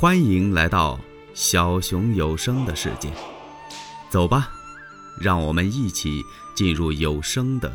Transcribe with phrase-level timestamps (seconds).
[0.00, 0.98] 欢迎来到
[1.34, 3.12] 小熊有声的世界，
[4.08, 4.50] 走吧，
[5.20, 6.22] 让我们一起
[6.56, 7.70] 进入有声的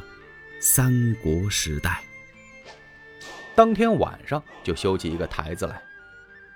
[0.60, 2.04] 三国时代。
[3.54, 5.80] 当天晚上就修起一个台子来，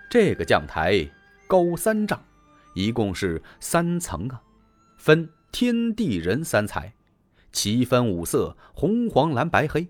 [0.10, 1.08] 这个将台
[1.46, 2.20] 高三丈，
[2.74, 4.42] 一共是三层啊，
[4.98, 6.92] 分天地人三才，
[7.52, 9.88] 其分五色，红黄蓝白黑，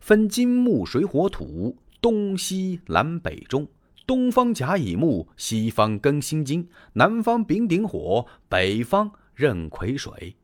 [0.00, 3.68] 分金木水火土，东西南北中。
[4.10, 10.34] 东方甲乙木，西方庚辛金，南方丙丁火，北方壬癸水。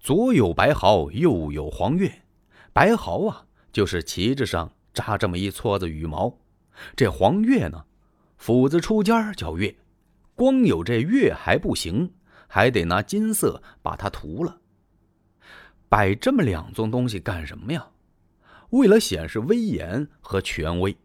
[0.00, 2.22] 左有白毫，右有黄月。
[2.72, 6.40] 白毫啊，就是旗帜上扎这么一撮子羽毛。
[6.96, 7.84] 这黄月呢，
[8.36, 9.76] 斧子出尖叫月。
[10.34, 12.12] 光有这月还不行，
[12.48, 14.58] 还得拿金色把它涂了。
[15.88, 17.90] 摆这么两宗东西干什么呀？
[18.70, 20.96] 为了显示威严和权威。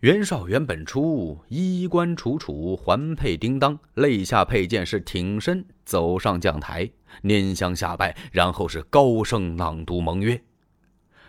[0.00, 6.90] 袁绍原本出衣冠楚楚，环佩叮当，肋下佩剑，是挺身走上讲台，
[7.22, 10.38] 拈香下拜，然后是高声朗读盟约。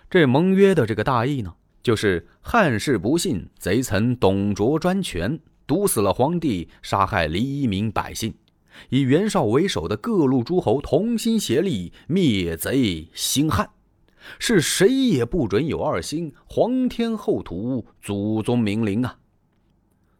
[0.09, 8.33] 这盟约的这个大意呢，就是汉室不信，贼臣董卓专权，毒死了皇帝，杀害黎民百姓，
[8.89, 13.69] 以袁绍为首的各路诸侯同心协力灭贼兴汉。
[14.39, 19.19] 是谁也不准有二心，皇天厚土，祖宗明灵啊！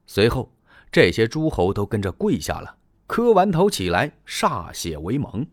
[0.05, 0.51] 随后，
[0.91, 5.45] 这些诸侯都跟着跪下了，磕完头起来，歃血为盟。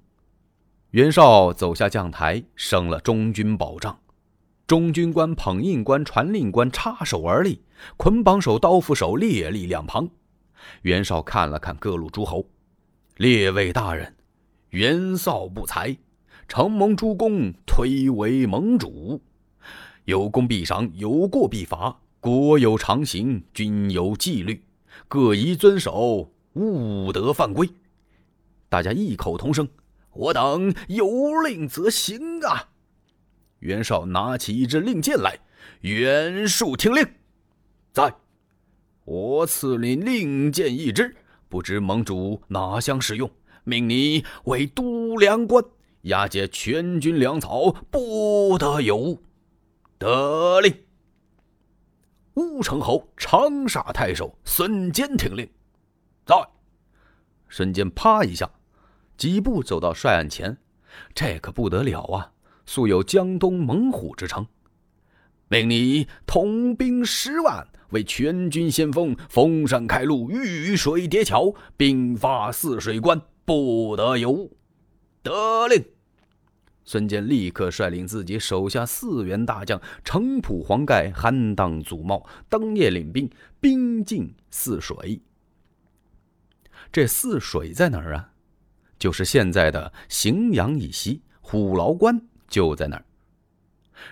[0.90, 3.98] 袁绍走下将台，升了中军保障。
[4.66, 7.62] 中军官、捧印官、传令官插手而立，
[7.96, 10.08] 捆绑手、刀斧手列立两旁。
[10.82, 12.46] 袁绍看了看各路诸侯，
[13.16, 14.14] 列位大人，
[14.70, 15.96] 袁绍不才。
[16.46, 19.20] 承蒙诸公推为盟主，
[20.04, 22.00] 有功必赏，有过必罚。
[22.20, 24.64] 国有常刑，军有纪律，
[25.08, 27.68] 各宜遵守，勿得犯规。
[28.70, 29.68] 大家异口同声
[30.14, 31.06] ：“我等有
[31.42, 32.70] 令则行啊！”
[33.60, 35.38] 袁绍拿起一支令箭来，
[35.82, 37.06] 袁术听令，
[37.92, 38.14] 在，
[39.04, 41.14] 我赐你令箭一支，
[41.50, 43.30] 不知盟主哪厢使用，
[43.64, 45.62] 命你为都梁官。
[46.04, 49.22] 押解全军粮草，不得有误。
[49.98, 50.74] 得令。
[52.34, 55.48] 乌程侯长沙太守孙坚听令，
[56.26, 56.34] 在。
[57.48, 58.50] 孙坚啪一下，
[59.16, 60.56] 几步走到帅案前，
[61.14, 62.32] 这可不得了啊！
[62.66, 64.46] 素有江东猛虎之称，
[65.48, 74.56] 命你统兵十万，为全军先锋，封山开路，遇水叠桥，兵发泗水关，不得有误。
[75.22, 75.84] 得令。
[76.84, 83.30] 孙坚立刻率领自己手下四员大将，程普黄盖，酣当祖茂，当夜领兵，
[83.60, 85.20] 兵进泗水。
[86.92, 88.30] 这泗水在哪儿啊？
[88.98, 93.04] 就是现在的荥阳以西，虎牢关就在那儿。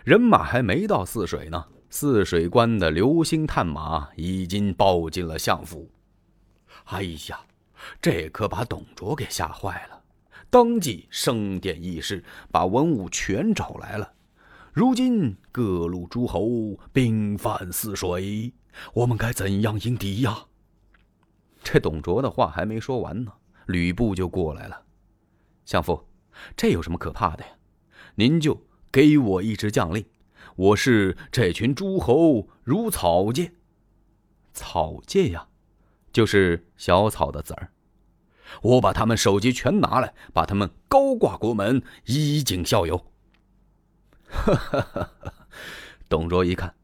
[0.05, 5.91] 人马还没到泗水呢，泗水关的流星探马已经报进了相府。
[6.85, 7.41] 哎呀，
[8.01, 10.02] 这可把董卓给吓坏了。
[10.51, 14.13] 当即升殿议事，把文武全找来了。
[14.73, 18.53] 如今各路诸侯兵犯泗水，
[18.95, 20.47] 我们该怎样迎敌呀？
[21.63, 23.33] 这董卓的话还没说完呢，
[23.67, 24.83] 吕布就过来了。
[25.65, 26.09] 相父，
[26.57, 27.51] 这有什么可怕的呀？
[28.15, 30.05] 您就给我一支将令，
[30.57, 33.53] 我是这群诸侯如草芥。
[34.53, 35.47] 草芥呀，
[36.13, 37.71] 就是小草的籽儿。
[38.61, 42.97] 我把他们首级全拿来，把他们高挂国门，以儆效尤。
[44.29, 45.11] 哈哈哈！
[46.09, 46.75] 董卓一看，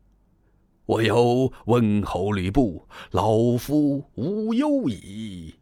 [0.87, 5.55] 我有温侯吕布，老夫无忧矣。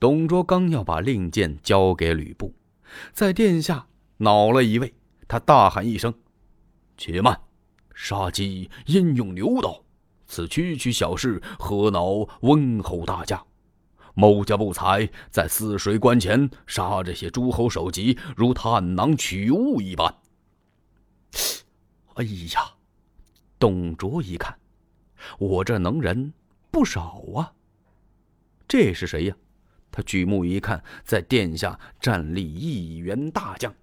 [0.00, 2.52] 董卓刚要把令箭交给吕布，
[3.12, 3.86] 在殿下
[4.18, 4.92] 恼了一位，
[5.26, 6.12] 他大喊一声
[6.98, 7.40] ：“且慢！
[7.94, 9.82] 杀鸡焉用牛刀？
[10.26, 13.42] 此区区小事，何恼温侯大驾？”
[14.14, 20.14] 某家不才，在泗水关前杀这些诸侯首级，如探囊取物一般。
[22.14, 22.24] 哎
[22.54, 22.74] 呀，
[23.58, 24.56] 董卓一看，
[25.38, 26.32] 我这能人
[26.70, 27.52] 不少啊。
[28.68, 29.36] 这是谁呀？
[29.90, 33.74] 他举目一看，在殿下站立一员大将。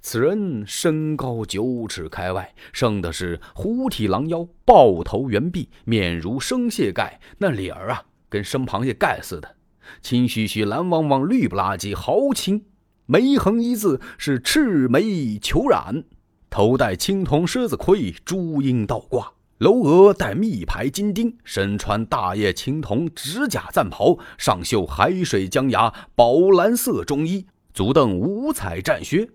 [0.00, 8.04] 此人身高九尺开外，生的是虎体狼腰，豹头猿臂，面如生蟹盖，那脸儿啊。
[8.32, 9.56] 跟生螃蟹盖似的，
[10.00, 12.64] 青须须、蓝汪汪、绿不拉几，豪情。
[13.04, 16.04] 眉横一字是赤眉虬髯，
[16.48, 29.28] 头戴青铜狮子盔，朱缨倒挂，楼额戴密牌金钉，身穿大叶青铜指甲战袍，上绣海水江崖宝蓝色中衣，足蹬五彩战靴。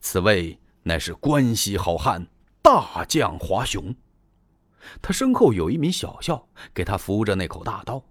[0.00, 2.26] 此位乃是关西好汉
[2.60, 3.94] 大将华雄。
[5.00, 8.02] 他身后有一名小校，给他扶着那口大刀。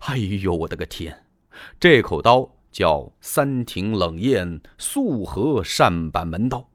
[0.00, 1.24] 哎呦，我的个天！
[1.78, 6.68] 这口刀叫三庭冷艳素和扇板门刀，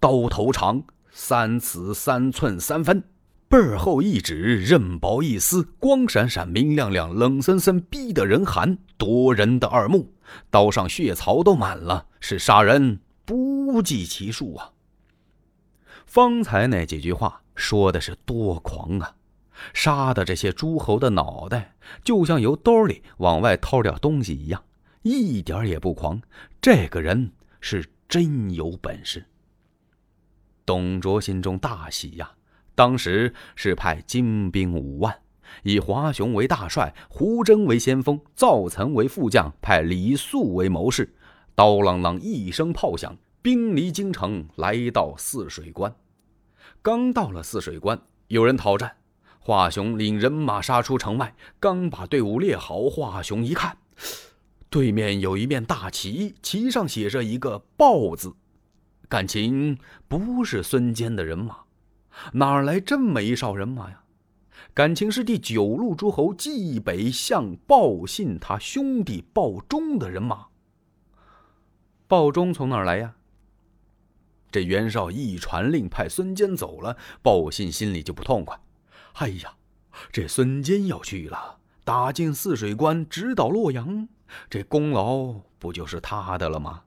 [0.00, 3.02] 刀头长三尺三寸三分，
[3.48, 10.12] 背儿厚一指，刃薄一丝，光闪闪，明亮亮，冷森森，逼得人寒，夺人的耳目。
[10.50, 14.70] 刀上血槽都满了，是杀人不计其数啊！
[16.06, 19.16] 方才那几句话说的是多狂啊！
[19.74, 24.62] 杀的这些诸侯的脑袋，就像由兜里往外掏点东西一样，
[25.02, 26.20] 一点也不狂。
[26.60, 29.24] 这个人是真有本事。
[30.64, 32.30] 董卓心中大喜呀，
[32.74, 35.14] 当时是派精兵五万，
[35.64, 41.14] 以华雄为大帅，胡征为先锋，赵岑为副将，派李肃为谋士。
[41.54, 45.94] 刀啷啷一声炮响，兵离京城，来到泗水关。
[46.80, 48.96] 刚到了泗水关，有人讨战。
[49.44, 53.76] 华雄领人马杀出城外，刚把队伍列好，华雄一看，
[54.70, 58.32] 对面有一面大旗，旗上写着一个“豹”字，
[59.08, 61.56] 感情不是孙坚的人马，
[62.34, 64.04] 哪来这么一哨人马呀？
[64.74, 70.46] 感情是第九路诸侯冀北向报信他兄弟鲍忠的人马。
[72.06, 73.16] 鲍忠从哪儿来呀？
[74.52, 78.56] 这袁绍一传令派孙坚走了，鲍信心里就不痛快。
[79.14, 79.54] 哎呀，
[80.10, 84.08] 这孙坚要去了，打进泗水关，直捣洛阳，
[84.48, 86.82] 这功劳不就是他的了吗？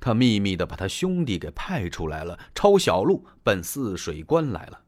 [0.00, 4.80] 他秘密的把他兄弟给派出来了，抄小路奔泗水关来了。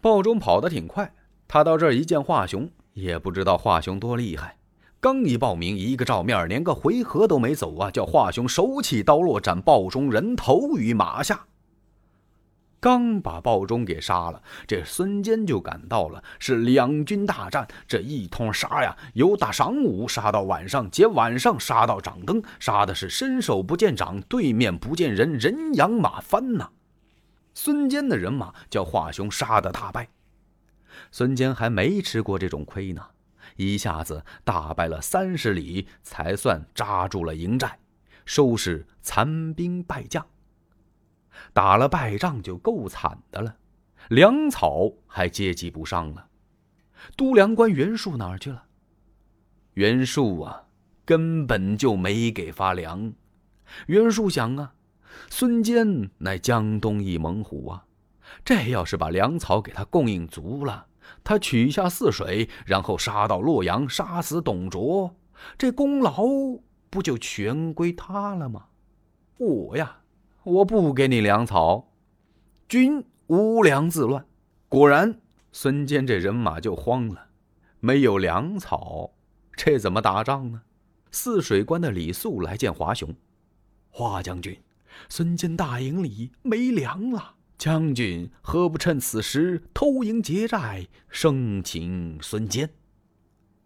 [0.00, 1.14] 鲍忠跑得挺快，
[1.46, 4.58] 他到这儿一见华雄，也不知道华雄多厉害，
[5.00, 11.46] 刚一报名，一个照面，连个回合都没走啊，叫华雄手起刀落，斩鲍忠人头于马下。
[12.80, 16.24] 刚把鲍忠给杀了，这孙坚就赶到了。
[16.38, 26.70] 是两军大战，这一通杀呀，由打晌午杀到晚上，接晚上杀到掌灯，杀的是伸手不见掌，对面不见人，人仰马翻呐。
[27.52, 30.08] 孙坚的人马叫华雄杀的大败，
[31.10, 33.04] 孙坚还没吃过这种亏呢，
[33.56, 37.78] 一下子大败了三十里，才算扎住了营寨，
[38.24, 40.24] 收拾残兵败将。
[41.52, 43.56] 打了败仗就够惨的了，
[44.08, 46.28] 粮草还接济不上了。
[47.16, 48.64] 都粮官袁术哪儿去了？
[49.74, 50.64] 袁术啊，
[51.04, 53.12] 根本就没给发粮。
[53.86, 54.74] 袁术想啊，
[55.28, 57.84] 孙坚乃江东一猛虎啊，
[58.44, 60.86] 这要是把粮草给他供应足了，
[61.24, 65.16] 他取下泗水，然后杀到洛阳，杀死董卓，
[65.56, 66.26] 这功劳
[66.90, 68.66] 不就全归他了吗？
[69.38, 69.96] 我呀。
[70.42, 71.92] 我不给你粮草，
[72.66, 74.24] 军无粮自乱。
[74.70, 75.20] 果然，
[75.52, 77.26] 孙坚这人马就慌了，
[77.78, 79.10] 没有粮草，
[79.54, 80.62] 这怎么打仗呢？
[81.10, 83.14] 泗水关的李肃来见华雄，
[83.90, 84.58] 华将军，
[85.10, 92.70] 孙坚大营里没粮了，将军何不趁此时偷营劫寨，生擒孙坚？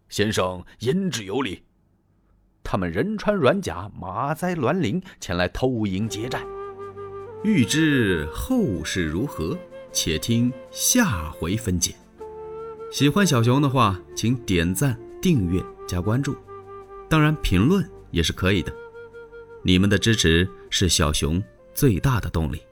[0.09, 1.63] 先生言之有理。
[2.65, 6.45] 他们人穿软甲，马栽銮铃，前来偷营劫寨。
[7.45, 9.59] 欲知后事如何，
[9.93, 11.95] 且听下回分解。
[12.91, 16.35] 喜欢小熊的话，请点赞、订阅、加关注，
[17.07, 18.73] 当然评论也是可以的。
[19.63, 21.43] 你们的支持是小熊
[21.75, 22.63] 最大的动力。